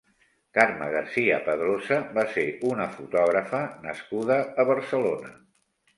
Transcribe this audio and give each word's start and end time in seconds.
Carme 0.57 0.85
Garcia 0.93 1.35
Padrosa 1.49 1.99
va 2.17 2.25
ser 2.37 2.47
una 2.71 2.89
fotògrafa 2.97 3.63
nascuda 3.87 4.43
a 4.65 4.67
Barcelona. 4.71 5.35